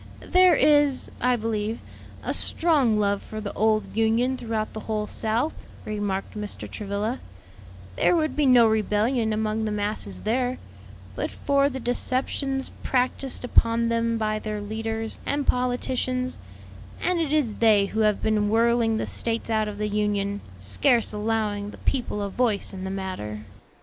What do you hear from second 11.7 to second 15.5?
deceptions practised upon them by their leaders and